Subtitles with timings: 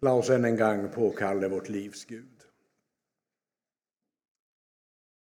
[0.00, 2.42] La oss än en gång påkalla vårt livs Gud.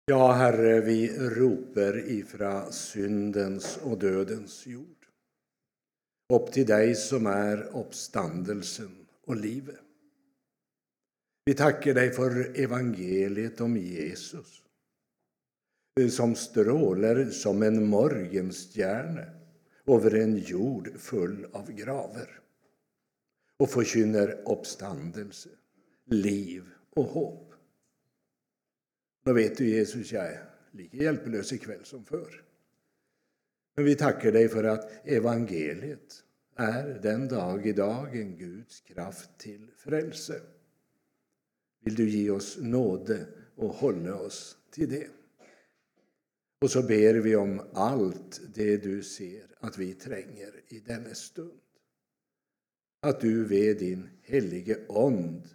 [0.06, 5.06] Ja, Herre, vi roper ifrån syndens och dödens jord
[6.32, 9.80] upp till dig som är uppståndelsen och livet.
[11.44, 14.62] Vi tackar dig för evangeliet om Jesus
[16.10, 19.24] som strålar som en morgenstjärna
[19.86, 22.41] över en jord full av graver
[23.56, 25.48] och förkynner uppståndelse,
[26.04, 27.52] liv och hopp.
[29.24, 32.44] Då vet du Jesus, jag är lika hjälplös ikväll som förr.
[33.74, 36.24] Men vi tackar dig för att evangeliet
[36.56, 40.40] är den dag i dag en Guds kraft till frälse.
[41.84, 45.08] Vill du ge oss nåde och hålla oss till det?
[46.60, 51.61] Och så ber vi om allt det du ser att vi tränger i denna stund.
[53.04, 55.48] Att du ved din helige ond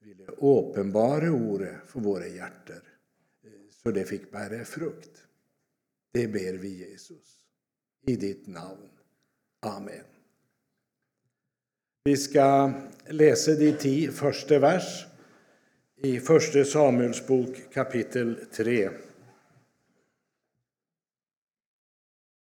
[0.00, 2.80] ville uppenbara ordet för våra hjärtan
[3.44, 5.22] eh, så det fick bära frukt.
[6.12, 7.38] Det ber vi Jesus.
[8.06, 8.88] I ditt namn.
[9.60, 10.04] Amen.
[12.04, 12.72] Vi ska
[13.08, 15.06] läsa de tio första vers
[15.96, 18.90] i Första Samuels bok kapitel 3.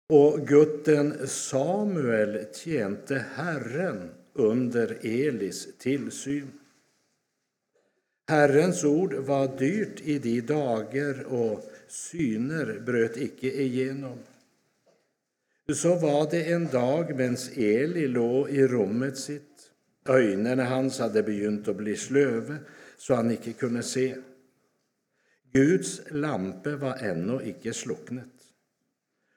[0.10, 6.52] Och gutten Samuel tjänte Herren under Elis tillsyn.
[8.28, 14.18] Herrens ord var dyrt i de dagar och syner bröt icke igenom.
[15.74, 19.72] Så var det en dag medan Eli låg i rummet sitt.
[20.10, 22.58] Ögonen hans hade begynt att bli slöve
[22.98, 24.16] så han icke kunde se.
[25.52, 28.26] Guds lampe var ännu icke slocknet.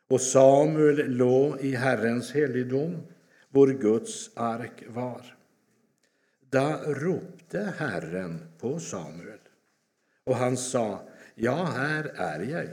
[0.09, 2.97] Och Samuel låg i Herrens helgedom,
[3.51, 5.37] vår Guds ark var.
[6.51, 9.39] Då ropte Herren på Samuel,
[10.25, 12.69] och han sa, ja, här är jag.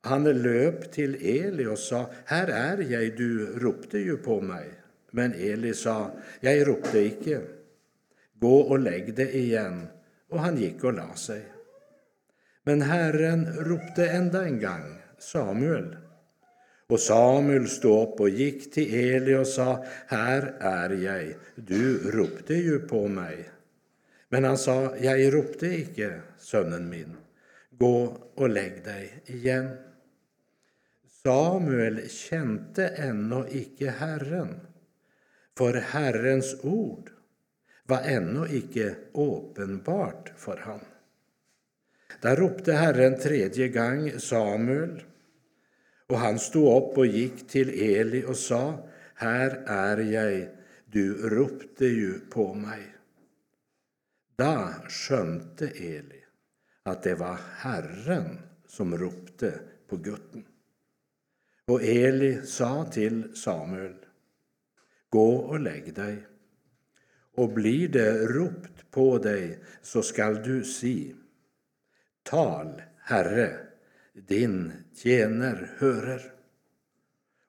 [0.00, 4.70] Han löp till Eli och sa, här är jag, du ropte ju på mig.
[5.10, 7.40] Men Eli sa, jag ropte icke.
[8.32, 9.86] Gå och lägg dig igen.
[10.28, 11.44] Och han gick och la sig.
[12.62, 15.96] Men Herren ropte ända en gång, Samuel.
[16.86, 22.54] Och Samuel stod upp och gick till Eli och sa, här är jag, du ropte
[22.54, 23.50] ju på mig.
[24.28, 27.16] Men han sa, jag ropte icke, sonen min,
[27.70, 29.76] gå och lägg dig igen.
[31.22, 34.60] Samuel kände ännu icke Herren,
[35.58, 37.10] för Herrens ord
[37.86, 40.80] var ännu icke uppenbart för han.
[42.20, 45.02] Där ropte Herren tredje gång Samuel,
[46.14, 50.48] och han stod upp och gick till Eli och sa, här är jag,
[50.86, 52.94] du ropte ju på mig.
[54.36, 56.24] Då skönte Eli
[56.82, 60.44] att det var Herren som ropte på gutten.
[61.66, 63.94] Och Eli sa till Samuel,
[65.08, 66.26] gå och lägg dig,
[67.36, 71.14] och blir det ropt på dig så skall du si,
[72.22, 73.73] tal, Herre,
[74.14, 76.32] din tjäner hörer.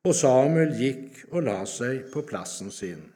[0.02, 3.12] Och Samuel gick och la sig på platsen sin.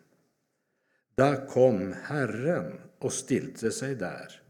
[1.15, 4.41] Då kom Herren och stilte sig där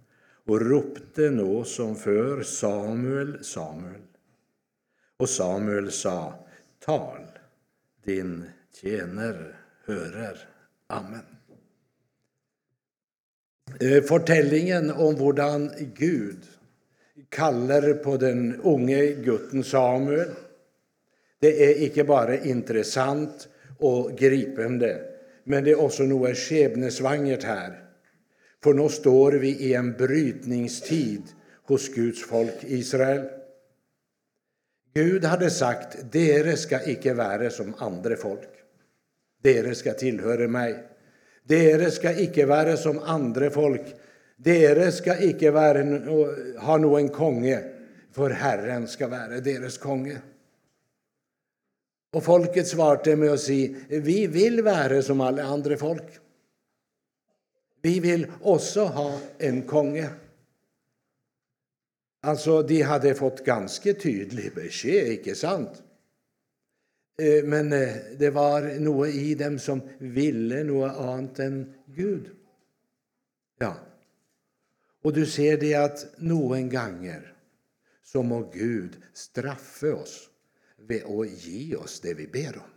[0.46, 4.02] och ropte nå som för Samuel, Samuel.
[5.18, 6.48] Och Samuel sa,
[6.80, 7.26] tal,
[8.04, 8.46] din
[8.82, 9.56] tjäner
[9.86, 10.50] hörer.
[10.88, 11.26] Amen.
[13.80, 16.38] Eh, fortellingen om hur Gud
[17.30, 20.30] kaller på den unge gutten Samuel.
[21.40, 23.48] Det är inte bara intressant
[23.78, 25.02] och gripande,
[25.44, 27.84] men det är också något skebnesvangert här.
[28.64, 31.24] För nu står vi i en brytningstid
[31.64, 33.30] hos Guds folk Israel.
[34.94, 38.50] Gud hade sagt, dere ska icke vara som andra folk.
[39.44, 40.84] Dere ska tillhöra mig.
[41.44, 43.82] Dere ska icke vara som andra folk.
[44.40, 45.84] Dere ska icke være,
[46.64, 47.58] ha noen konge,
[48.16, 50.22] för Herren ska være deres konge.
[52.16, 56.20] Och folket svarte med att säga, vi vill vara som alla andra folk.
[57.82, 60.10] Vi vill också ha en konge.
[62.22, 65.84] Alltså, de hade fått ganska tydligt besked, icke sant?
[67.22, 72.30] Eh, men eh, det var något i dem som ville något annat än Gud.
[73.60, 73.76] Ja.
[75.02, 77.34] Och du ser det att någon gånger
[78.04, 80.30] så må Gud straffa oss
[80.78, 81.04] ved
[81.38, 82.74] ge oss det vi ber om.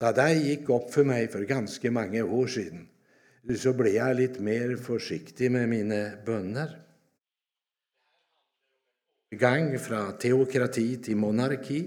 [0.00, 2.88] Da det gikk opp for meg for ganske mange år siden,
[3.58, 6.72] så ble jeg litt mer forsiktig med mine bønner.
[9.38, 11.80] Gang fra teokrati til monarki.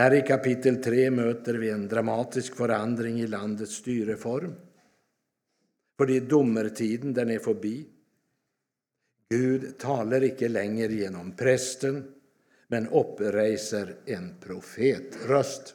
[0.00, 4.56] Her i kapittel 3 møter vi en dramatisk forandring i landets styreform.
[6.00, 7.74] Fordi dommertiden den er forbi.
[9.28, 11.98] Gud taler ikke lenger gjennom presten,
[12.72, 15.74] men oppreiser en profetrøst.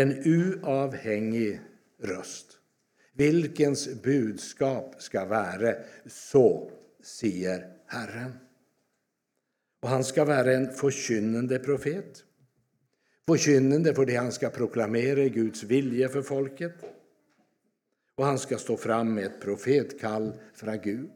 [0.00, 1.60] En uavhengig
[2.08, 2.56] røst.
[3.12, 5.76] Hvilkens budskap skal være
[6.06, 6.70] 'så
[7.04, 7.60] sier
[7.92, 8.38] Herren'.
[9.82, 12.24] Og han skal være en forkynnende profet.
[13.28, 16.97] Forkynnende fordi han skal proklamere Guds vilje for folket
[18.18, 21.10] och han ska stå fram med ett profetkall från Gud.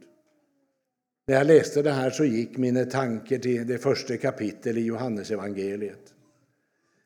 [1.27, 6.15] När jag läste det här så gick mina tankar till det första kapitlet i Johannesevangeliet,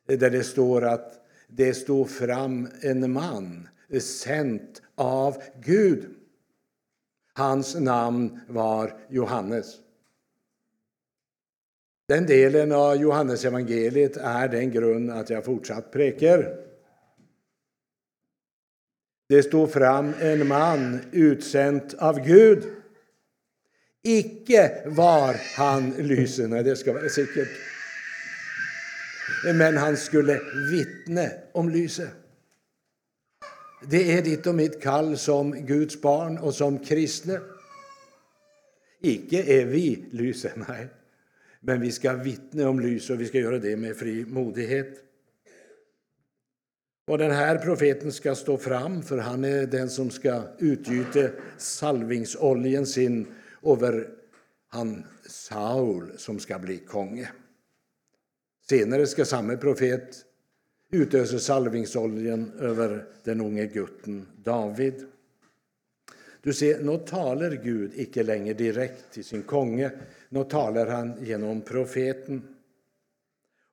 [0.07, 3.69] där det står att det stod fram en man,
[4.01, 4.61] sänd
[4.95, 6.05] av Gud.
[7.35, 9.77] Hans namn var Johannes.
[12.09, 16.66] Den delen av Johannesevangeliet är den grund att jag fortsatt präker
[19.29, 22.65] det stod fram en man, utsänd av Gud.
[24.03, 27.49] Icke var han lysande, det ska vara säkert.
[29.55, 30.41] men han skulle
[30.71, 32.11] vittne om lyset.
[33.83, 37.41] Det är ditt och mitt kall som Guds barn och som kristne.
[39.01, 40.89] Icke är vi lyset, nej.
[41.61, 45.06] men vi ska vittna om lyset, och vi ska göra det med frimodighet.
[47.09, 52.87] Och den här profeten ska stå fram, för han är den som ska utgjuta salvingsoljen
[52.87, 53.27] sin
[53.63, 54.09] över
[54.69, 57.31] han Saul, som ska bli konge.
[58.69, 60.25] Senare ska samma profet
[60.91, 65.07] utösa salvingsoljen över den unge gutten David.
[66.41, 69.91] Du ser, nu talar Gud icke längre direkt till sin konge.
[70.29, 72.43] nu talar han genom profeten.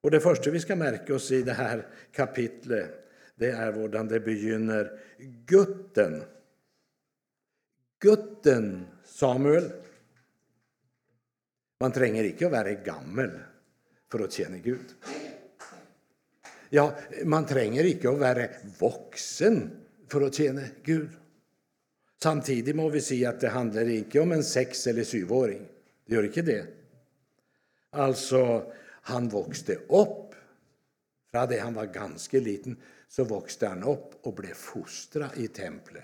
[0.02, 3.00] Och Det första vi ska märka oss i här kapitlet,
[3.36, 5.00] det är vårdan, det begynner.
[5.46, 6.24] Gutten.
[8.00, 9.72] Gutten Samuel.
[11.80, 13.34] Man trenger ikke å være gammel
[14.12, 14.94] for å tjene Gud.
[16.74, 16.88] Ja,
[17.30, 18.48] man trenger ikke å være
[18.80, 19.60] voksen
[20.10, 21.12] for å tjene Gud.
[22.24, 25.66] Samtidig må vi si at det handler ikke om en seks- eller syvåring.
[26.06, 26.62] Det gjør ikke det.
[28.00, 28.72] Altså,
[29.12, 30.36] han vokste opp.
[31.34, 32.78] Fra det han var ganske liten,
[33.16, 36.04] så växte han upp och blev fostrad i templet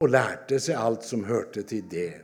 [0.00, 2.14] och lärde sig allt som hörde till det.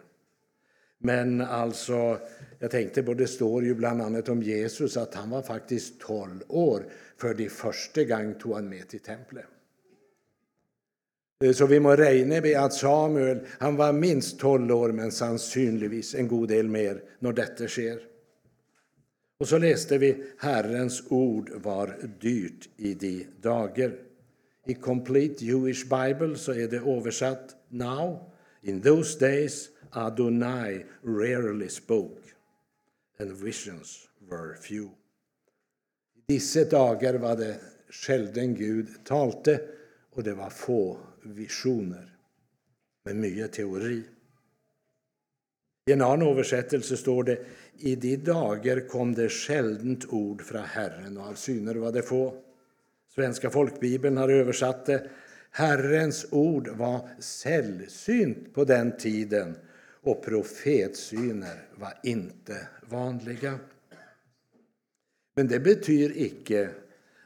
[0.99, 2.19] Men alltså,
[2.59, 6.43] jag tänkte på, Det står ju bland annat om Jesus att han var faktiskt tolv
[6.49, 6.83] år
[7.17, 9.47] för de första gång tog han med till templet.
[11.55, 16.29] Så vi må räkna med att Samuel han var minst tolv år, men sannsynligvis en
[16.29, 18.18] god del mer när detta sker.
[19.39, 23.93] Och så läste vi Herrens ord var dyrt i de dagar.
[24.67, 28.33] I Complete Jewish Bible så är det översatt Now,
[28.63, 32.23] in those days, Adonai rarely spoke,
[33.19, 34.91] and visions were few.
[36.27, 39.61] I dessa dagar var det sällan Gud talte,
[40.11, 42.17] och det var få visioner,
[43.05, 44.03] men mycket teori.
[45.89, 47.39] I en annan översättelse står det
[47.79, 52.35] i de dager kom det sjeldent ord från Herren, och av syner var det få.
[53.15, 55.09] Svenska folkbibeln har översatt det
[55.51, 59.57] Herrens ord var sällsynt på den tiden
[60.03, 63.59] och profetsyner var inte vanliga.
[65.37, 66.71] Men det betyder icke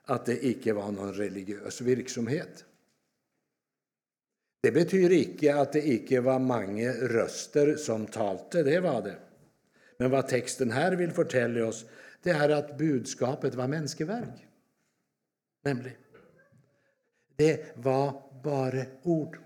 [0.05, 2.65] att det icke var någon religiös verksamhet.
[4.63, 8.63] Det betyder icke att det icke var många röster som talte.
[8.63, 9.17] Det var det.
[9.97, 11.85] Men vad texten här vill fortelle oss,
[12.23, 14.47] det är att budskapet var menneskeverk.
[15.65, 15.97] Nämligen.
[17.37, 19.39] Det var bara ord.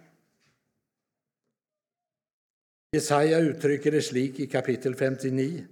[2.92, 5.66] Jesaja uttrycker det slik i kapitel 59.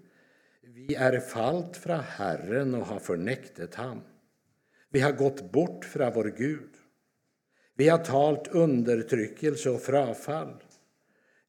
[0.62, 4.00] Vi är fallt från Herren och har förnektet ham.
[4.90, 6.73] Vi har gått bort från vår Gud.
[7.76, 10.54] Vi har talt undertryckelse och frafall.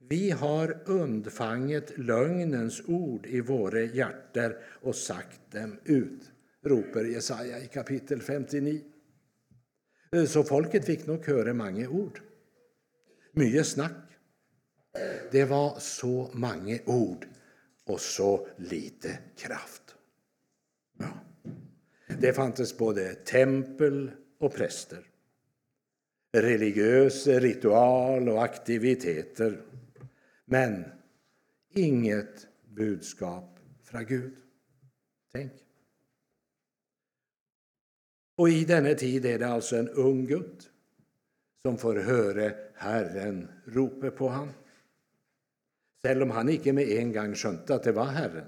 [0.10, 6.32] Vi har undfanget lögnens ord i våra hjärter och sagt dem ut,
[6.64, 8.82] ropar Jesaja i kapitel 59.
[10.28, 12.20] Så folket fick nog höra mange ord.
[13.32, 13.92] Mye snack.
[15.32, 17.28] Det var så mange ord
[17.86, 19.96] och så lite kraft.
[21.00, 21.08] Ja.
[22.20, 25.04] Det fanns både tempel och präster.
[26.42, 29.62] Religiösa ritual och aktiviteter.
[30.46, 30.86] Men
[31.74, 34.34] inget budskap från Gud.
[35.34, 35.52] Tänk.
[38.38, 40.64] Och i denna tid är det alltså en ung Gud
[41.66, 44.54] som får höra Herren ropa på honom.
[46.08, 48.48] Även om han inte med en gång skönte att det var Herren.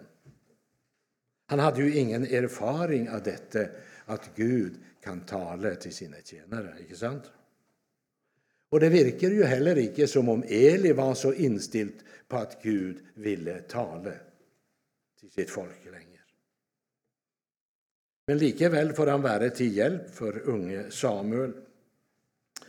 [1.48, 3.60] Han hade ju ingen erfaring av detta,
[4.06, 6.76] att Gud kan tala till sina tjänare.
[6.80, 7.32] Inte sant?
[8.70, 12.98] Och det verkar ju heller inte som om Eli var så inställd på att Gud
[13.14, 14.12] ville tala
[15.20, 16.22] till sitt folk längre.
[18.28, 21.54] Men likevel får han vara till hjälp för unge Samuel.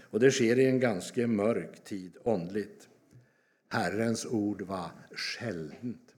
[0.01, 2.89] Och det sker i en ganska mörk tid åndligt.
[3.69, 6.15] Herrens ord var sjeldent.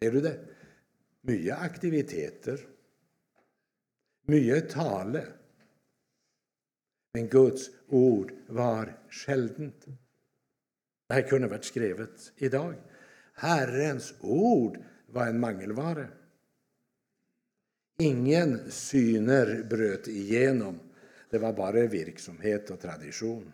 [0.00, 0.38] Ser du det?
[1.20, 2.60] Mycket aktiviteter,
[4.26, 5.26] mycket tale.
[7.16, 9.86] Men Guds ord var skäldent.
[11.08, 12.74] Det här kunde varit skrivet idag.
[13.34, 16.08] Herrens ord var en mangelvara.
[17.98, 20.80] Ingen syner bröt igenom.
[21.30, 23.52] Det var bara verksamhet och tradition.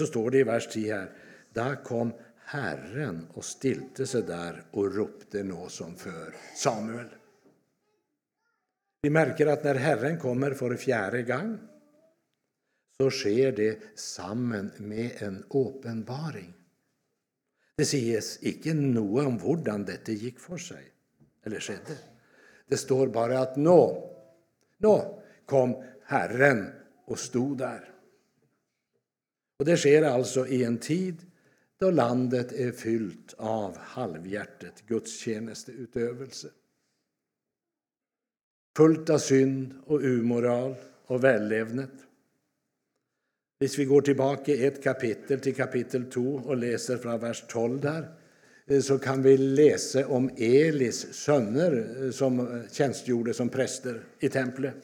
[0.00, 1.12] Så står det i vers 10 här.
[1.52, 2.12] Där kom
[2.44, 7.08] Herren och stilte sig där och ropte nå som för Samuel.
[9.02, 11.58] Vi märker att när Herren kommer för fjärde gång
[12.96, 16.54] så sker det samman med en uppenbaring.
[17.76, 20.84] Det sägs icke något om hur detta gick för sig,
[21.44, 21.98] eller skedde.
[22.66, 24.10] Det står bara att nå,
[24.78, 26.72] nå kom Herren
[27.06, 27.88] och stod där.
[29.58, 31.16] Och det sker alltså i en tid
[31.78, 36.48] då landet är fyllt av halvhjärtet gudstjänsteutövelse.
[38.76, 40.74] Fullt av synd och umoral
[41.06, 41.90] och vällevnad.
[43.60, 48.08] Om vi går tillbaka ett kapitel till kapitel 2 och läser från vers 12 där
[48.66, 54.76] eh, så kan vi läsa om Elis söner eh, som tjänstgjorde som präster i templet.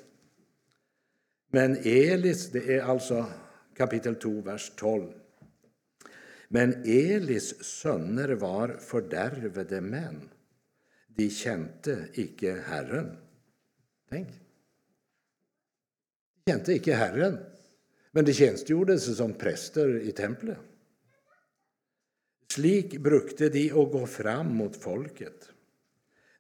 [1.53, 3.27] Men Elis, det är alltså
[3.77, 5.13] kapitel 2, vers 12.
[6.49, 10.21] Men Elis söner var fördärvade män.
[11.17, 13.17] De kände icke Herren.
[14.09, 14.29] Tänk.
[16.45, 17.39] De kände icke Herren,
[18.11, 20.59] men de tjänstgjorde som präster i templet.
[22.53, 25.49] Slik brukte de att gå fram mot folket.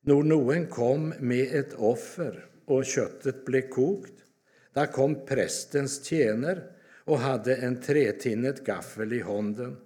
[0.00, 4.25] Når noen kom med ett offer och köttet blev kokt,
[4.72, 6.62] där kom prästens tjänare
[7.04, 9.76] och hade en tretinnet gaffel i handen.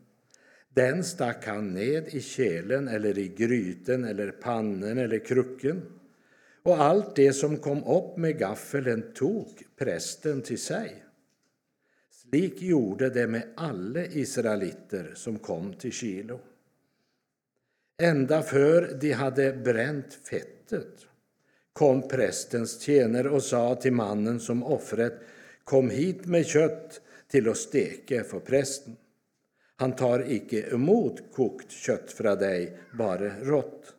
[0.68, 5.82] Den stack han ned i kälen eller i gryten eller pannen eller krucken.
[6.62, 11.04] Och allt det som kom upp med gaffeln tog prästen till sig.
[12.10, 16.40] Slik gjorde det med alla israeliter som kom till Kilo.
[18.02, 21.06] Ända för de hade bränt fettet
[21.72, 25.20] kom prästens tjänare och sa till mannen som offret
[25.64, 28.96] Kom hit med kött till att steka för prästen.
[29.76, 33.94] Han tar icke emot kokt kött från dig, bara rått.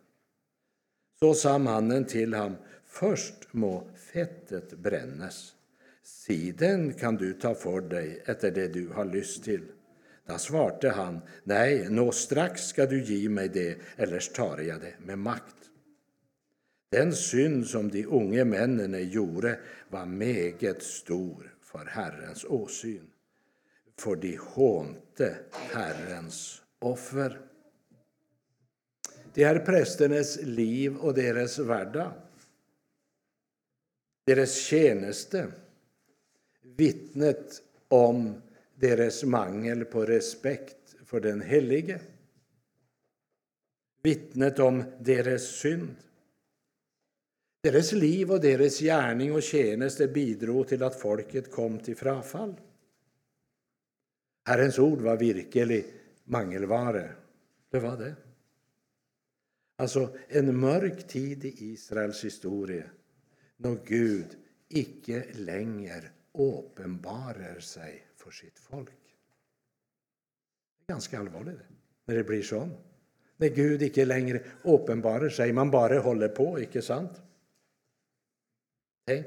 [1.23, 5.55] Då sa mannen till honom Först må fettet brännas
[6.03, 9.61] Siden kan du ta för dig efter det du har lyst till.
[10.25, 14.93] Då svarte han, nej, nå strax ska du ge mig det, ellers tar jag det
[14.99, 15.55] med makt.
[16.91, 23.07] Den synd som de unge männen gjorde var meget stor för Herrens åsyn,
[23.99, 27.52] för de hånte Herrens offer.
[29.33, 32.11] Det är prästernas liv och deras vardag,
[34.25, 35.51] deras tjänste
[36.61, 38.41] vittnet om
[38.75, 41.99] deras mangel på respekt för den helige.
[44.01, 45.95] Vittnet om deras synd.
[47.63, 52.55] Deras liv och deras gärning och tjänste bidrog till att folket kom till frafall.
[54.45, 55.85] Herrens ord var virkelig
[56.23, 57.09] mangelvara.
[57.69, 58.15] Det var det.
[59.75, 62.83] Alltså en mörk tid i Israels historia
[63.57, 64.37] när Gud
[64.69, 66.03] icke längre
[66.33, 68.89] uppenbarar sig för sitt folk.
[68.89, 71.59] Det är ganska allvarligt
[72.05, 72.69] när det blir så.
[73.37, 77.21] När Gud icke längre uppenbarar sig, man bara håller på, icke sant?
[79.07, 79.25] Tänk.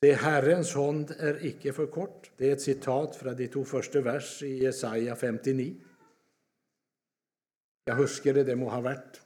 [0.00, 2.30] Det Herrens hand är icke för kort.
[2.36, 5.74] Det är ett citat från de två första vers i Jesaja 59.
[7.90, 9.20] Jag husker det, det må ha varit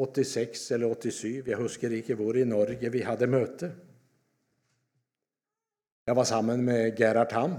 [0.00, 3.68] 86 eller 87, jag husker ikke hvor i Norge vi hade möte.
[6.08, 7.58] Jag var samman med Gerhard Ham,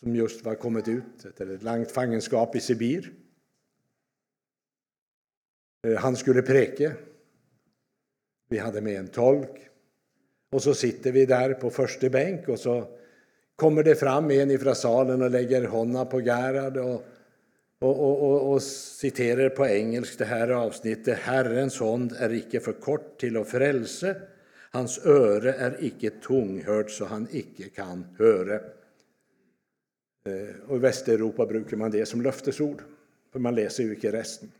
[0.00, 3.12] som just var kommit ut efter ett långt fangenskap i Sibir.
[5.86, 6.96] Eh, han skulle preke.
[8.48, 9.68] Vi hade med en tolk.
[10.50, 12.98] Och så sitter vi där på första bänk och så
[13.56, 17.04] kommer det fram en ifrån salen och lägger honna på Gerhard och,
[17.80, 21.18] och, och, och, och citerar på engelska det här avsnittet.
[21.18, 24.16] Herrens hånd är icke för kort till att frälse.
[24.70, 28.54] Hans öre är icke tunghört så han icke kan höra.
[30.24, 32.82] Eh, och I Västeuropa brukar man det som löftesord,
[33.32, 34.50] för man läser ju icke resten.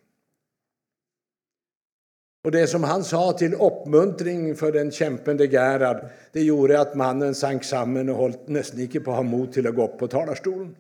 [2.45, 7.35] Och det som han sa till uppmuntring för den kämpande Gerhard, det gjorde att mannen
[7.35, 10.09] sank samman och höll nästan icke på att ha mod till att gå upp på
[10.09, 10.77] talarstolen.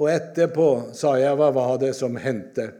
[0.00, 2.72] Och efterpå sa jag, vad var det som hände?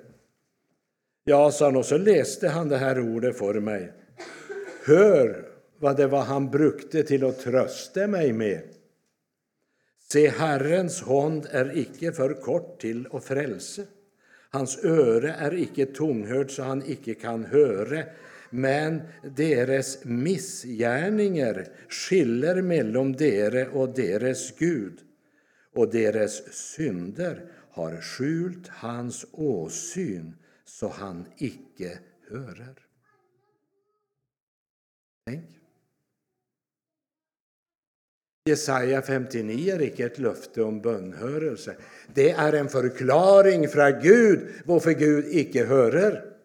[1.25, 3.93] Ja, sa han, och så läste han det här ordet för mig.
[4.87, 5.45] Hör
[5.79, 8.61] vad det var han brukte till att trösta mig med.
[10.09, 13.83] Se, Herrens hand är icke för kort till att frälse.
[14.51, 18.03] Hans öre är icke tunghört så han icke kan höra,
[18.51, 19.03] men
[19.37, 24.99] deras missgärningar skiljer mellan dere och deras Gud,
[25.75, 31.99] och deras synder har skjult hans åsyn så han icke
[32.29, 32.87] hörer.
[35.27, 35.61] Tänk.
[38.45, 41.77] Jesaja 59 är icke ett löfte om bönhörelse.
[42.15, 46.37] Det är en förklaring från Gud varför Gud icke hörer.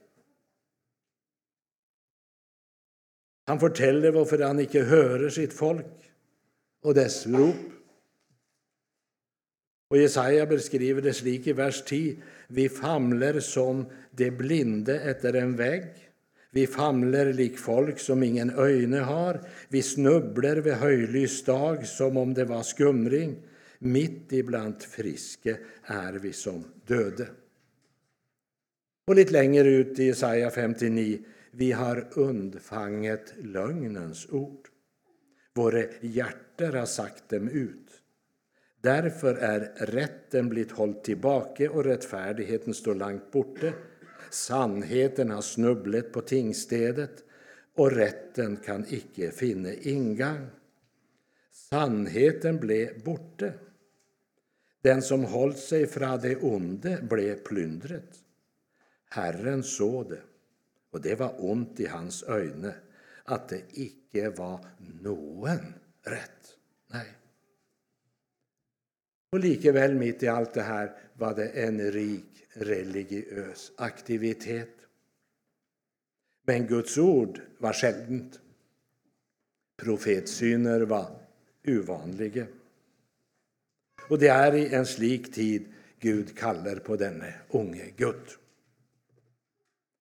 [3.46, 6.12] Han fortäller varför han icke hörer sitt folk
[6.82, 7.75] och dess rop.
[9.95, 12.15] Och Jesaja beskriver det slik i vers 10.
[12.47, 15.85] Vi famler som de blinde efter en vägg.
[16.51, 19.39] Vi famler lik folk som ingen öjne har.
[19.67, 23.35] Vi snubblar vid höjlys dag som om det var skumring.
[23.79, 27.27] Mitt ibland friske är vi som döde.
[29.07, 31.20] Och lite längre ut i Jesaja 59.
[31.51, 34.67] Vi har undfanget lögnens ord.
[35.53, 37.84] Våra hjärtan har sagt dem ut.
[38.85, 43.74] Därför är rätten blivit hållt tillbaka och rättfärdigheten står långt borta.
[44.29, 47.24] Sannheten har snubblet på tingstedet
[47.75, 50.48] och rätten kan icke finna ingång.
[51.51, 53.53] Sannheten blev borte.
[54.81, 58.19] Den som hållt sig från det onde blev plyndret.
[59.09, 60.21] Herren såg det,
[60.91, 62.75] och det var ont i hans öjne
[63.24, 64.65] att det icke var
[65.03, 66.57] någon rätt.
[66.87, 67.25] Nej.
[69.31, 74.70] Och likaväl mitt i allt det här var det en rik religiös aktivitet.
[76.48, 78.40] Men Guds ord var sällsynt.
[79.77, 81.20] Profetsyner var
[81.68, 82.48] ovanliga.
[84.09, 85.66] Och det är i en slik tid
[86.00, 88.38] Gud kallar på denne unge Gud.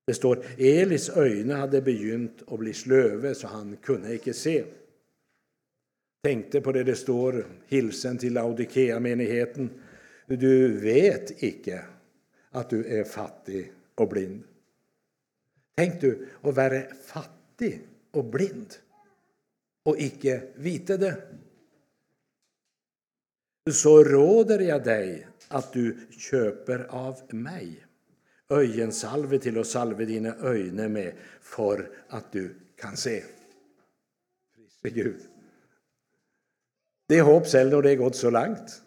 [0.07, 4.65] Det står Elis ögon hade begynt att bli slöve så han kunde icke se.
[6.25, 9.71] Tänkte på det det står, hilsen till Laodikea-menigheten.
[10.27, 11.85] Du vet icke
[12.51, 14.43] att du är fattig och blind.
[15.75, 18.75] Tänk du att vara fattig och blind
[19.83, 21.23] och icke vite det.
[23.71, 27.87] Så råder jag dig att du köper av mig
[28.49, 33.25] öjensalve till att salve dina ögon med för att du kan se.
[34.83, 35.34] Prise Gud.
[37.07, 38.83] Det är hopp själv när det är gått så långt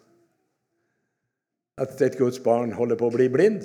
[1.76, 3.62] att ett Guds barn håller på att bli blind.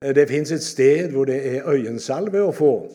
[0.00, 2.90] Det finns ett sted där det är öjensalve att få,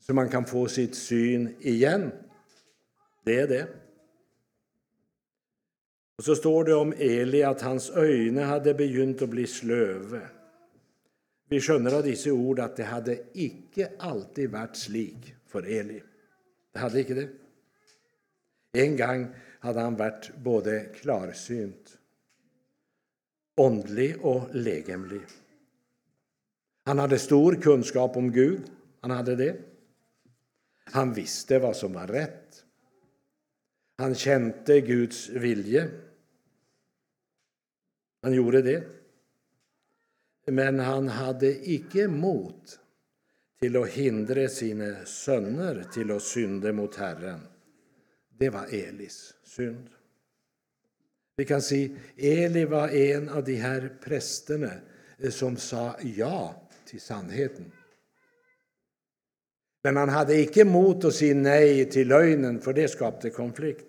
[0.00, 2.12] så man kan få sitt syn igen.
[3.24, 3.68] Det är det.
[6.18, 10.28] Och så står det om Eli att hans ögon hade begynt att bli slöve.
[11.48, 16.02] Vi skönner av dessa ord att det hade icke alltid varit slik för Eli.
[16.72, 17.28] Det hade icke det.
[18.72, 21.98] En gång hade han varit både klarsynt,
[23.56, 25.20] åndlig och legemlig.
[26.84, 28.70] Han hade stor kunskap om Gud.
[29.00, 29.56] Han hade det.
[30.84, 32.64] Han visste vad som var rätt.
[33.98, 35.90] Han kände Guds vilje.
[38.22, 38.84] Han gjorde det.
[40.46, 42.70] Men han hade icke mod
[43.60, 47.40] till att hindra sina söner till att synda mot Herren.
[48.38, 49.88] Det var Elis synd.
[51.36, 54.70] Vi kan se Eli var en av de här prästerna
[55.18, 57.72] eh, som sa ja till sannheten.
[59.82, 63.86] Men han hade icke mot att säga nej till lögnen, för det skapade konflikt.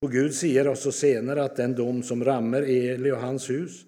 [0.00, 3.84] Och Gud säger också senare att den dom som rammer Eli och hans hus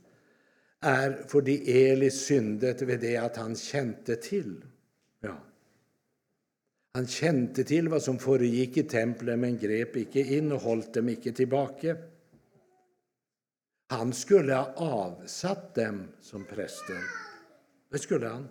[0.80, 4.64] är för de Eli syndet vid det att han kände till.
[6.98, 11.08] Han kände till vad som föregick i templet, men grep icke in och hållt dem
[11.08, 11.96] icke tillbaka.
[13.88, 16.96] Han skulle ha avsatt dem som präster.
[17.90, 18.48] Det skulle han.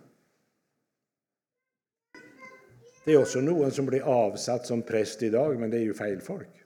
[3.04, 6.20] Det är också någon som blir avsatt som präst idag, men det är ju fel
[6.20, 6.64] folk.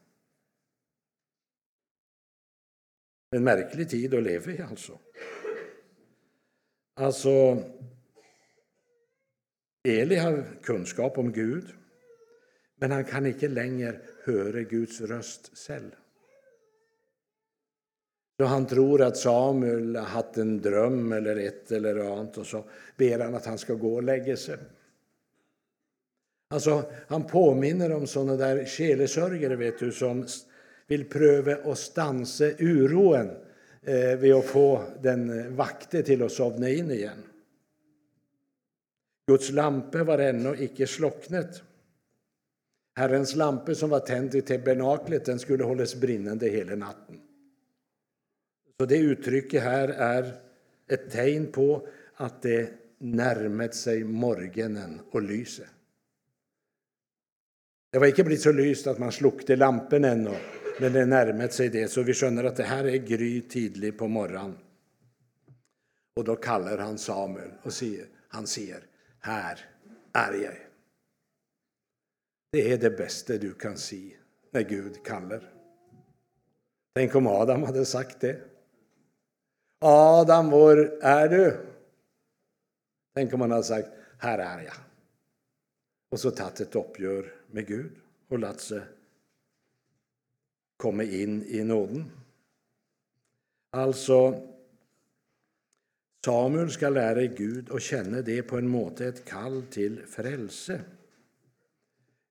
[3.30, 4.98] En märklig tid att leva i, alltså.
[6.94, 7.62] Alltså,
[9.84, 11.64] Eli har kunskap om Gud,
[12.76, 15.90] men han kan inte längre höra Guds röst själv.
[18.40, 22.64] Så han tror att Samuel har haft en dröm eller ett eller annat och så
[22.96, 24.56] ber han att han ska gå och lägga sig.
[26.50, 30.26] Alltså, han påminner om såna där kelesörjare vet du, som
[30.86, 33.30] vill pröva att stansa uroen
[33.82, 37.22] eh, vid att få den vakte till att sovna in igen.
[39.26, 41.62] Guds lampe var ännu icke slocknet.
[42.96, 47.20] Herrens lampe som var tänd i tabernaklet den skulle hållas brinnande hela natten.
[48.80, 50.40] Så det uttrycket här är
[50.88, 55.68] ett tecken på att det närmat sig morgonen och lyset.
[57.92, 60.36] Det var inte blivit så lyst att man slukte lampen ännu,
[60.80, 64.08] men det närmat sig det, så vi skönner att det här är gry tidlig på
[64.08, 64.58] morgonen.
[66.16, 68.80] Och då kallar han Samuel och säger, han säger,
[69.22, 69.70] här
[70.12, 70.56] är jag.
[72.50, 74.16] Det är det bästa du kan se
[74.50, 75.52] när Gud kallar.
[76.94, 78.40] Tänk om Adam hade sagt det.
[79.78, 81.66] Adam, var är du?
[83.14, 84.74] Tänk om han hade sagt, här är jag.
[86.10, 87.92] Och så tagit ett uppgör med Gud
[88.28, 88.82] och låtit sig
[90.76, 92.10] komma in i nåden.
[93.70, 94.48] Alltså,
[96.24, 100.80] Samuel ska lära Gud och känna det på en måte ett kall till frälse.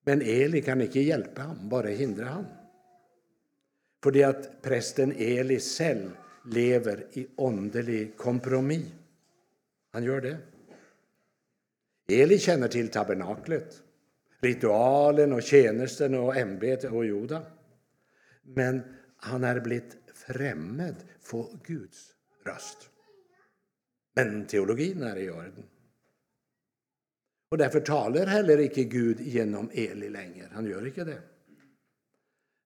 [0.04, 2.51] Men Eli kan inte hjälpa honom, bara hindra honom.
[4.04, 6.10] För det att prästen Eli själv
[6.45, 8.86] lever i åndelig kompromiss.
[9.91, 10.38] Han gör det.
[12.08, 13.82] Eli känner till tabernaklet,
[14.39, 17.41] ritualen och tjänsten och ämbetet och Joda.
[18.43, 18.82] Men
[19.17, 22.13] han är blivit främmad för Guds
[22.45, 22.89] röst.
[24.13, 25.63] Men teologin är i orden.
[27.50, 30.50] Och därför talar heller icke Gud genom Eli längre.
[30.52, 31.21] Han gör inte det.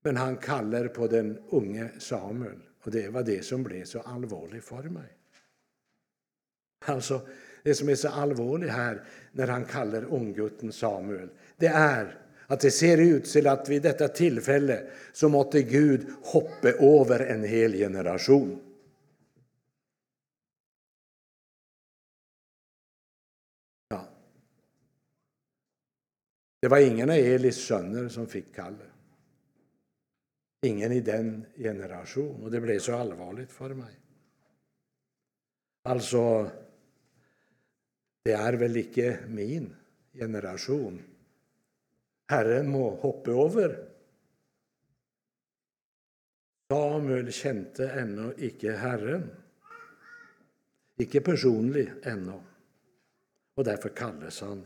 [0.03, 2.59] Men han kallar på den unge Samuel.
[2.81, 5.17] Och det var det som blev så allvarligt för mig.
[6.85, 7.27] Alltså,
[7.63, 12.71] det som är så allvarligt här när han kallar unggutten Samuel, det är att det
[12.71, 18.61] ser ut till att vid detta tillfälle så måtte Gud hoppa över en hel generation.
[23.87, 24.07] Ja.
[26.65, 28.85] Det var ingen av Elis söner som fick Kalle.
[30.61, 32.43] Ingen i den generationen.
[32.43, 33.99] Och det blev så allvarligt för mig.
[35.83, 36.51] Alltså,
[38.23, 39.75] det är väl icke min
[40.13, 41.01] generation.
[42.27, 43.89] Herren må hoppa över.
[46.71, 49.29] Samuel kände ännu icke Herren.
[50.97, 52.39] Icke personlig ännu.
[53.55, 54.65] Och därför kallas han.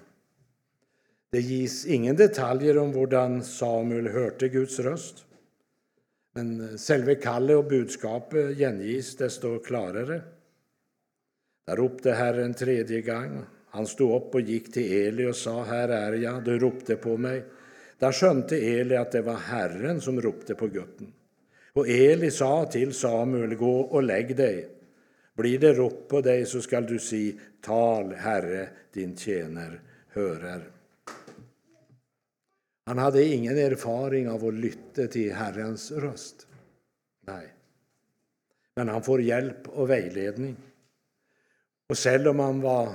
[1.31, 5.25] Det ges ingen detaljer om hur Samuel hörde Guds röst.
[6.33, 10.21] Men selve kallet och budskapet gengis desto klarare.
[11.67, 13.41] Där ropte Herren tredje gång.
[13.69, 17.17] Han stod upp och gick till Eli och sa, här är jag, du ropte på
[17.17, 17.43] mig.
[17.99, 21.13] Där skönte Eli att det var Herren som ropte på gutten.
[21.73, 24.69] Och Eli sa till Samuel, gå och lägg dig.
[25.33, 30.78] Blir det rop på dig så skall du si, tal, Herre, din tjäner hörer.
[32.89, 36.47] Han hade ingen erfaring av att lytta till Herrens röst.
[37.27, 37.47] Nej.
[38.75, 40.55] Men han får hjälp och vägledning.
[41.89, 42.89] Och själv om han var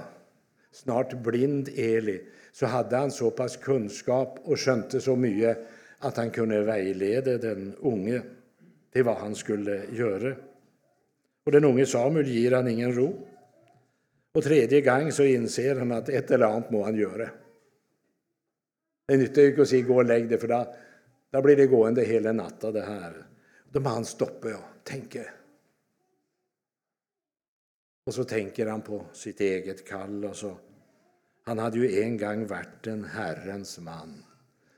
[0.72, 5.58] snart blind Eli så hade han så pass kunskap och skönte så mycket
[5.98, 8.22] att han kunde vägleda den unge
[8.92, 10.36] till vad han skulle göra.
[11.46, 13.26] Och den unge Samuel ger han ingen ro.
[14.32, 17.30] Och tredje gång så inser han att ett eller annat må han göra.
[19.06, 20.74] Det är nyttigt att säga gå och lägg dig för då,
[21.30, 23.26] då blir det gående hela natten det här.
[23.72, 25.24] Då må han stoppa och tänka.
[28.06, 30.24] Och så tänker han på sitt eget kall.
[30.24, 30.58] Och så.
[31.42, 34.24] Han hade ju en gång varit en Herrens man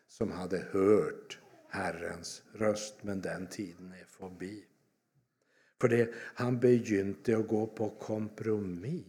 [0.08, 4.64] som hade hört Herrens röst, men den tiden är förbi.
[5.80, 9.04] För det, han begynte att gå på kompromiss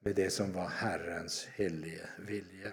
[0.00, 2.72] med det som var Herrens helige vilja.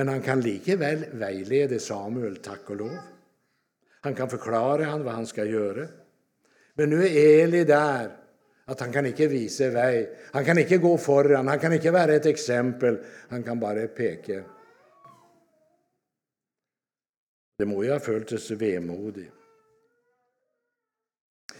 [0.00, 2.98] Men han kan likeväl vägleda Samuel, tack och lov.
[4.00, 5.88] Han kan förklara han vad han ska göra.
[6.74, 8.16] Men nu är Eli där,
[8.64, 10.08] att han kan inte visa väg.
[10.32, 12.98] Han kan inte gå föran, han kan inte vara ett exempel.
[13.28, 14.44] Han kan bara peka.
[17.58, 19.30] Det må ju ha följts vemodig.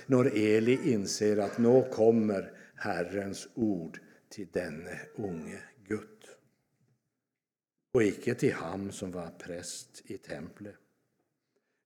[0.07, 3.99] När Eli inser att nu kommer Herrens ord
[4.29, 5.61] till denne unge
[7.93, 10.75] och icke till ham som var präst i templet.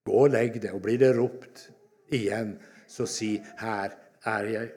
[0.03, 1.69] Gå och lägg dig, och blir det ropt
[2.09, 3.91] igen, så si, här
[4.21, 4.69] är jag.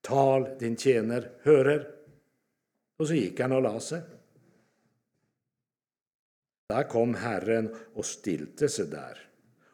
[0.00, 1.94] Tal din tjäner hörer.
[2.96, 4.02] Och så gick han och la sig.
[6.68, 9.28] Där kom Herren och stilte sig där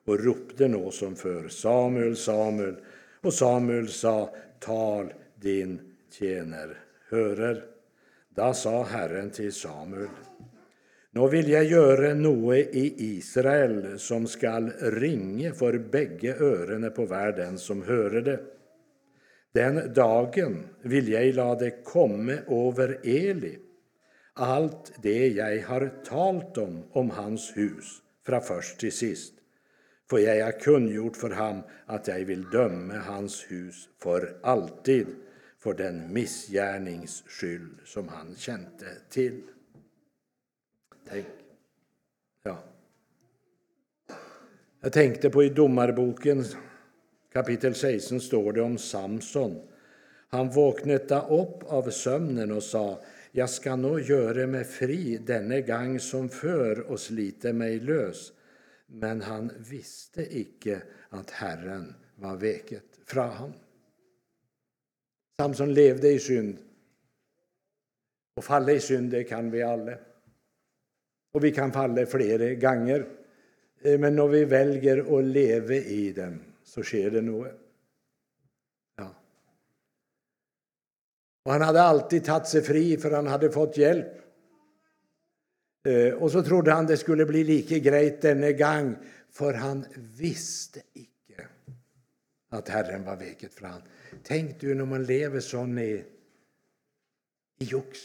[0.05, 2.77] och ropte nå som för Samuel, Samuel.
[3.21, 7.65] Och Samuel sa, tal din tjäner hörer.
[8.29, 10.09] Då sa Herren till Samuel,
[11.19, 12.85] nå vil jeg gjøre noe i
[13.17, 18.37] Israel som skal ringe for begge ørene på hver den som hører det.
[19.57, 23.57] Den dagen vil jeg la det komme over Eli,
[24.39, 29.35] alt det jeg har talt om om hans hus, fra først til sist.
[30.07, 35.17] For jeg har kunngjort for ham at jeg vil dømme hans hus for alltid
[35.59, 39.43] för den missgärningsskyld som han kände till.
[41.11, 41.27] Tänk.
[42.43, 42.59] Ja.
[44.81, 46.45] Jag tänkte på i Domarboken
[47.33, 49.69] kapitel 16 står det om Samson.
[50.29, 53.01] Han vaknade upp av sömnen och sa
[53.33, 58.33] jag ska nog göra mig fri denne gång som för och slita mig lös.
[58.87, 63.59] Men han visste icke att Herren var veket från honom.
[65.41, 66.59] Samson levde i synd.
[68.37, 69.99] Och falla i synd, det kan vi alla.
[71.39, 73.07] Och vi kan falla flera gånger.
[73.83, 77.53] Eh, men när vi väljer att leva i den så sker det något.
[78.97, 79.15] Ja.
[81.45, 84.07] Och han hade alltid tagit sig fri för han hade fått hjälp.
[85.87, 88.97] Eh, och så trodde han det skulle bli lika grejt denna gång,
[89.31, 91.49] för han visste icke
[92.49, 93.83] att Herren var veket för honom.
[94.23, 96.05] Tänk du när man lever sån i,
[97.59, 97.99] i jox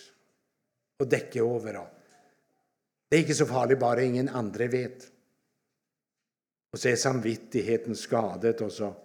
[1.00, 1.74] och däcker över.
[1.74, 1.88] Då.
[3.14, 5.12] Det är inte så farligt bara ingen andre vet.
[6.72, 8.96] Och så är samvittigheten skadad och så.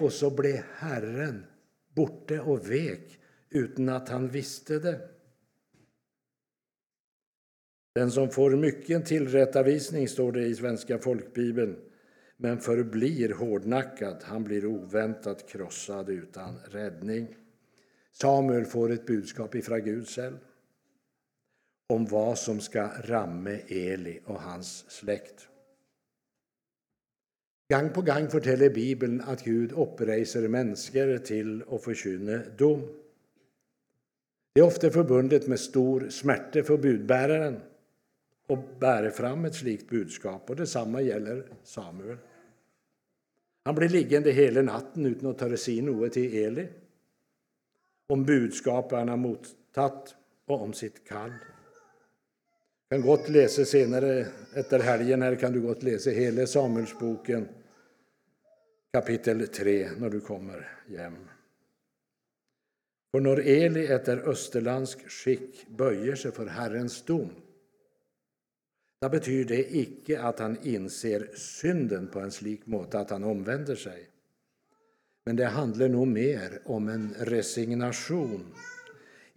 [0.00, 1.46] Och så blev Herren
[1.94, 3.18] borta och vek
[3.50, 5.08] utan att han visste det.
[7.94, 11.76] Den som får mycket tillrättavisning, står det i Svenska folkbibeln,
[12.36, 14.22] men förblir hårdnackad.
[14.22, 17.36] Han blir oväntat krossad utan räddning.
[18.12, 20.38] Samuel får ett budskap ifrån Gud själv
[21.86, 25.48] om vad som ska ramme Eli och hans släkt.
[27.68, 32.82] Gang på gang forteller Bibeln att Gud oppreser människor till att förkynna dom.
[34.54, 37.60] Det är ofta förbundet med stor smärta för budbäraren
[38.48, 40.50] att bära fram ett slikt budskap.
[40.50, 42.16] Och detsamma gäller Samuel.
[43.64, 46.68] Han blir liggande hela natten utan att ta sig något till Eli
[48.06, 51.32] om budskapet han har mottatt och om sitt kall
[52.88, 57.48] kan gott läsa senare, efter helgen här kan du gott läsa hela Samuelsboken
[58.92, 61.16] kapitel 3 när du kommer hem.
[63.12, 67.30] För när Eli efter österländsk skick böjer sig för Herrens dom
[69.00, 74.10] det betyder icke att han inser synden på en slik måte att han omvänder sig.
[75.24, 78.54] Men det handlar nog mer om en resignation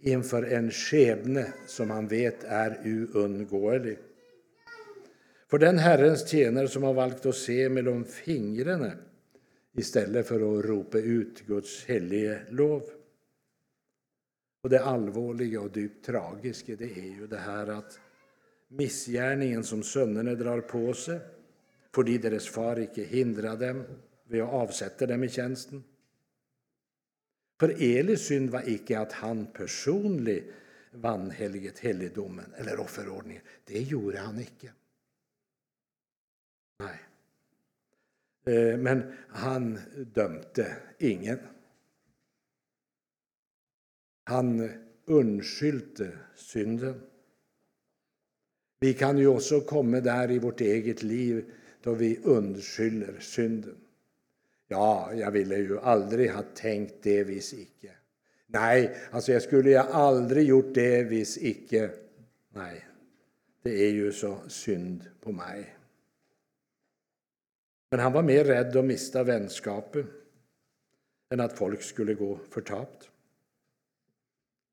[0.00, 3.98] inför en skebne som han vet är uundgåelig.
[5.50, 8.92] För den Herrens tjänare som har valt att se mellan fingrarna
[9.72, 12.82] istället för att ropa ut Guds helige lov.
[14.62, 18.00] Och det allvarliga och djupt tragiska det är ju det här att
[18.68, 21.20] missgärningen som sönerna drar på sig
[21.94, 23.84] fordi deras far icke hindrar dem
[24.28, 25.84] vid att avsätta dem i tjänsten.
[27.60, 30.44] För Elis synd var icke att han personligen
[30.92, 33.42] vann helget helgedomen eller offerordningen.
[33.64, 34.72] Det gjorde han icke.
[36.78, 37.00] Nej.
[38.56, 39.78] Eh, men han
[40.14, 41.38] dömde ingen.
[44.24, 44.70] Han
[45.04, 47.00] undskyldte synden.
[48.78, 53.76] Vi kan ju också komma där i vårt eget liv då vi undskyller synden.
[54.72, 57.92] Ja, jag ville ju aldrig ha tänkt det vis icke.
[58.46, 61.90] Nej, alltså jag skulle ju aldrig gjort det vis icke.
[62.48, 62.86] Nej,
[63.62, 65.76] det är ju så synd på mig.
[67.90, 70.10] Men han var mer rädd att mista vänskapen
[71.30, 73.10] än att folk skulle gå förtapt.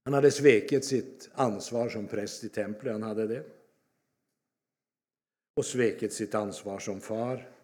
[0.03, 3.43] Han hade svekit sitt ansvar som präst i templet, han hade det.
[5.55, 7.56] Och svekit sitt ansvar som far.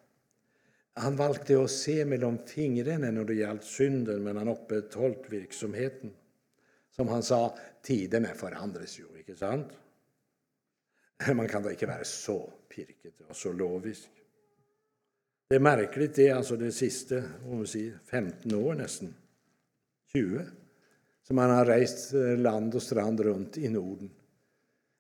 [0.93, 6.13] Han valde att se mellan fingrarna när det gällde synden, men han upprätthållit verksamheten.
[6.91, 9.67] Som han sa, tiden är förändras ju, inte sant?
[11.33, 14.09] Man kan da inte vara så pirket och så lovisk.
[15.47, 19.13] Det är märkligt, det är alltså det sista om vi säger 15 år nästan,
[20.13, 20.45] 20,
[21.27, 24.09] som han har rest land och strand runt i Norden.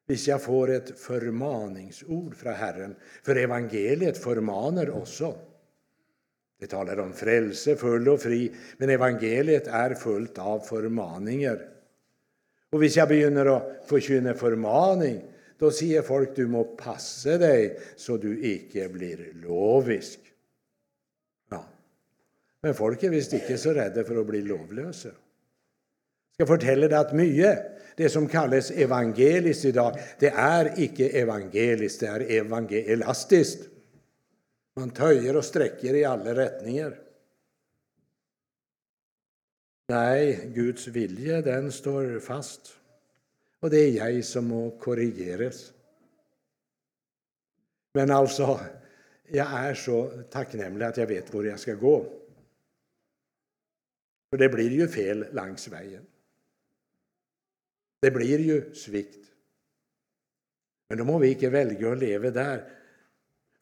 [0.05, 5.35] Hvis jag får ett förmaningsord från Herren, för evangeliet förmanar också.
[6.63, 11.69] Det talar om frälse, full och fri, men evangeliet är fullt av förmaningar.
[12.69, 15.21] Och hvis jag begynner att förkynna förmaning,
[15.57, 20.19] då säger folk du må passa dig så du icke blir lovisk.
[21.49, 21.65] Ja.
[22.61, 25.09] Men folk är visst inte så rädda för att bli lovlösa.
[26.37, 27.57] Jag ska berätta dig att mycket,
[27.95, 33.72] det som kallas evangeliskt idag, det är icke evangeliskt, det är evangelastiskt.
[34.75, 36.99] Man töjer och sträcker i alla rättningar.
[39.87, 42.79] Nej, Guds vilja den står fast.
[43.59, 45.73] Och det är jag som må korrigeras.
[47.93, 48.59] Men alltså,
[49.27, 52.05] jag är så tacknämlig att jag vet var jag ska gå.
[54.29, 56.05] För det blir ju fel längs vägen.
[57.99, 59.27] Det blir ju svikt.
[60.89, 62.82] Men då må vi inte välja att leva där.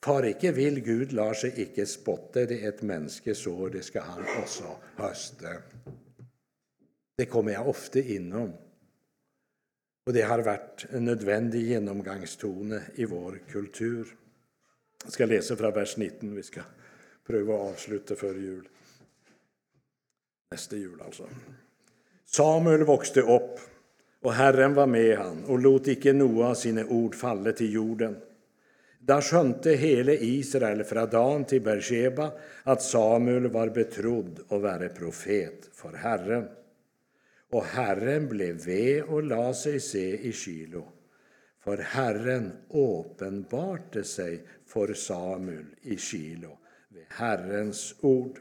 [0.05, 4.23] Far icke vill Gud lar sig icke spotte det ett mänske sår, det ska han
[4.43, 4.63] också
[4.95, 5.47] hösta.
[7.17, 8.53] Det kommer jag ofta inom.
[10.05, 14.07] Och det har varit en nödvändig genomgångstone i vår kultur.
[15.03, 16.61] Jag ska läsa från vers 19, vi ska
[17.27, 18.67] pröva att avsluta för jul.
[20.51, 21.29] Nästa jul alltså.
[22.25, 23.59] Samuel växte upp
[24.21, 28.15] och Herren var med han och låt icke Noa sina ord falla till jorden.
[29.03, 32.31] Där skönte hela Israel från Dan till Bersheba
[32.63, 36.47] att Samuel var betrodd att vara profet för Herren.
[37.49, 40.87] Och Herren blev ve och la sig se i Kilo.
[41.63, 46.57] För Herren uppenbarte sig för Samuel i Kilo
[46.89, 48.39] vid Herrens ord.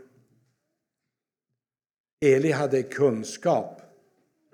[2.20, 3.82] Eli hade kunskap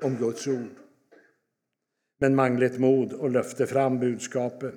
[0.03, 0.77] om Guds ord
[2.19, 4.75] men manglet mod och löfte fram budskapet.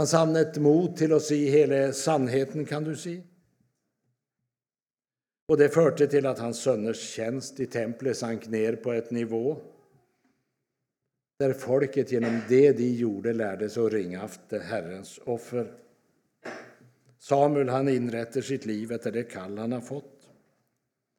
[0.00, 3.20] Han samlet mod till att se hela sannheten, kan du se.
[5.48, 9.56] Och det förde till att hans söners tjänst i templet sank ner på ett nivå
[11.38, 15.72] där folket genom det de gjorde lärde sig att ringa efter Herrens offer.
[17.18, 20.28] Samuel han inrättar sitt liv efter det kall han har fått.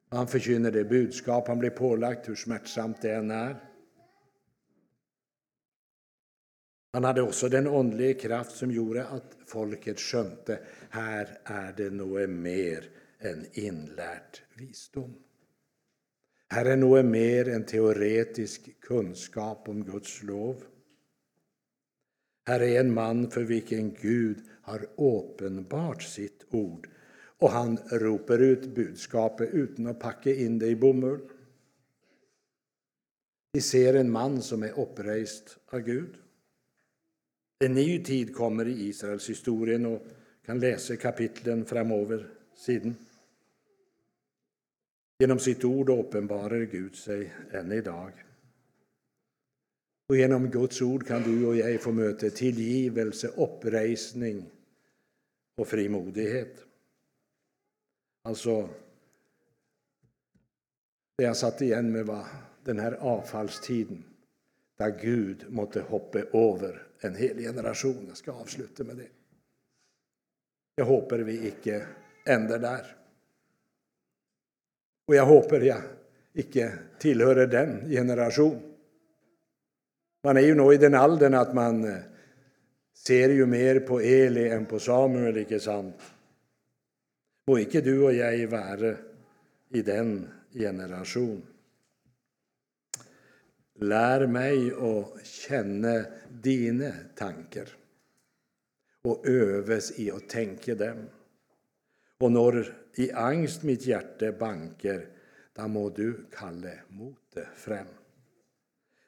[0.08, 3.71] Han förkynner det budskap han blir pålagt, hur smärtsamt det än är.
[6.92, 10.58] Han hade också den andliga kraft som gjorde att folket skönte
[10.90, 15.14] här är det något mer än inlärt visdom.
[16.48, 20.64] Här är något mer än teoretisk kunskap om Guds lov.
[22.46, 26.88] Här är en man för vilken Gud har uppenbart sitt ord
[27.38, 31.20] och han ropar ut budskapet utan att packa in det i bomull.
[33.52, 36.21] Vi ser en man som är upprest av Gud.
[37.62, 40.06] En ny tid kommer i Israels historien och
[40.46, 42.96] kan läsa kapitlen framöver sidan.
[45.18, 48.12] Genom sitt ord uppenbarar Gud sig än idag.
[50.08, 54.50] Och genom Guds ord kan du och jag få möta tillgivelse, uppresning
[55.56, 56.64] och frimodighet.
[58.22, 58.68] Alltså,
[61.16, 62.26] det jag satt igen med var
[62.64, 64.04] den här avfallstiden
[64.78, 68.04] där Gud måtte hoppa över en hel generation.
[68.08, 69.08] Jag ska avsluta med det.
[70.74, 71.86] Jag hoppas vi icke
[72.26, 72.96] ändrar där.
[75.06, 75.82] Och jag hoppas jag
[76.32, 78.74] icke tillhör den generation.
[80.24, 81.98] Man är ju nog i den åldern att man eh,
[82.94, 85.96] ser ju mer på Eli än på Samuel, icke sant?
[87.46, 88.92] Må ikke du og jeg være
[89.74, 91.51] i den generationen.
[93.82, 97.68] Lär mig att känna dina tankar
[99.02, 101.08] och öves i att tänka dem.
[102.18, 105.08] Och när i angst mitt hjärta banker,
[105.52, 107.86] då må du kalle motet fram.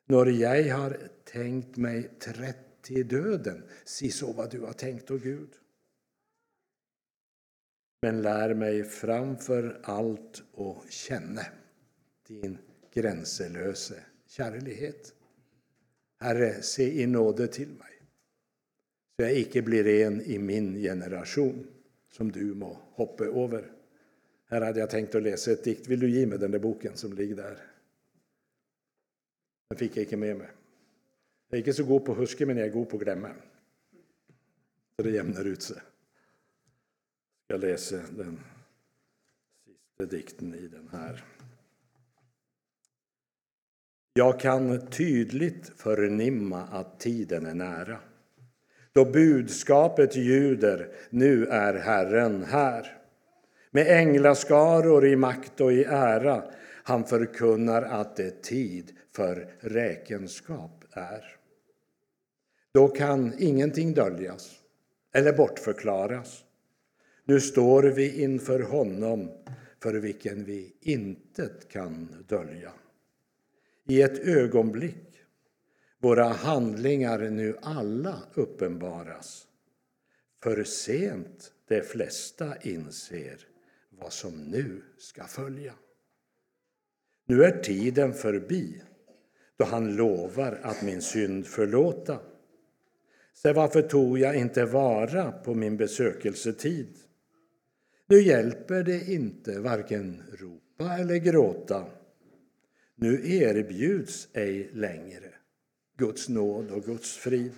[0.07, 5.20] När jag har tänkt mig trätt till döden, si så vad du har tänkt, och
[5.20, 5.51] Gud.
[8.03, 11.43] Men lär mig framför allt att känna
[12.29, 12.59] din
[12.95, 14.05] gränselöse
[14.37, 15.14] kärlighet.
[16.20, 18.03] Herre, se i nåde till mig,
[19.16, 21.66] så jag icke blir en i min generation
[22.11, 23.72] som du må hoppa över.
[24.47, 25.89] Här hade jag tänkt att läsa ett dikt.
[25.89, 27.59] Vill du ge mig den där boken som ligger där?
[29.68, 30.49] Den fick jag inte med mig.
[31.49, 33.30] Jag är inte så god på huske, men jag är god på glömma.
[34.97, 35.76] Så det jämnar ut sig.
[37.47, 38.41] Jag läser den
[39.64, 41.24] sista dikten i den här.
[44.15, 47.99] Jag kan tydligt förnimma att tiden är nära
[48.95, 52.99] då budskapet ljuder nu är Herren här.
[53.71, 56.45] Med änglaskaror i makt och i ära
[56.83, 61.37] han förkunnar att det tid för räkenskap är.
[62.73, 64.51] Då kan ingenting döljas
[65.12, 66.45] eller bortförklaras.
[67.25, 69.31] Nu står vi inför honom
[69.83, 72.73] för vilken vi intet kan dölja.
[73.87, 75.05] I ett ögonblick
[75.99, 79.47] våra handlingar nu alla uppenbaras.
[80.43, 83.47] För sent de flesta inser
[83.91, 85.74] vad som nu ska följa.
[87.26, 88.82] Nu är tiden förbi
[89.57, 92.20] då han lovar att min synd förlåta.
[93.32, 96.97] Se, varför tog jag inte vara på min besökelsetid?
[98.07, 101.87] Nu hjälper det inte varken ropa eller gråta.
[102.95, 105.35] Nu erbjuds ej längre
[105.97, 107.55] Guds nåd och Guds frid.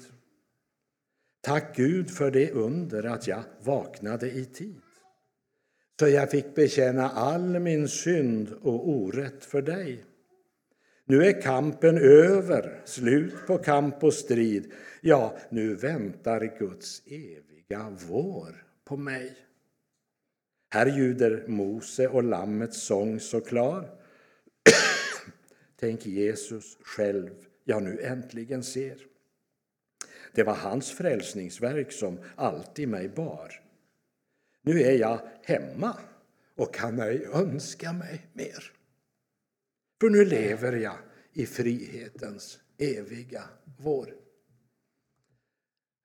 [1.41, 4.81] Tack Gud för det under att jag vaknade i tid
[5.99, 10.05] så jag fick bekänna all min synd och orätt för dig.
[11.05, 14.73] Nu är kampen över, slut på kamp och strid.
[15.01, 19.37] Ja, nu väntar Guds eviga vår på mig.
[20.71, 23.91] Här ljuder Mose och Lammets sång så klar.
[25.77, 27.31] Tänk Jesus själv
[27.65, 29.07] jag nu äntligen ser.
[30.33, 33.63] Det var hans frälsningsverk som alltid mig bar.
[34.63, 35.97] Nu är jag hemma
[36.55, 38.73] och kan ej önska mig mer.
[40.01, 40.97] För nu lever jag
[41.33, 43.45] i frihetens eviga
[43.79, 44.15] vår.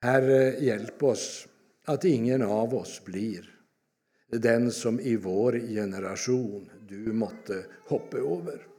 [0.01, 1.47] Herre, hjälp oss
[1.85, 3.57] att ingen av oss blir
[4.27, 8.70] den som i vår generation du måtte hoppa över.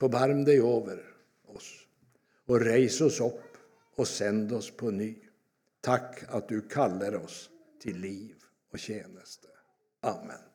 [0.00, 1.02] Förbarm dig över
[1.46, 1.86] oss
[2.46, 3.56] och res oss upp
[3.94, 5.16] och sänd oss på ny.
[5.80, 7.50] Tack att du kallar oss
[7.82, 8.34] till liv
[8.72, 9.48] och tjänste.
[10.00, 10.45] Amen.